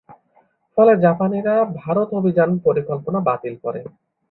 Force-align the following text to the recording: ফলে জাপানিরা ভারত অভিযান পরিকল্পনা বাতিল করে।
ফলে 0.77 0.93
জাপানিরা 1.03 1.53
ভারত 1.79 2.09
অভিযান 2.19 2.49
পরিকল্পনা 2.65 3.19
বাতিল 3.27 3.53
করে। 3.63 3.81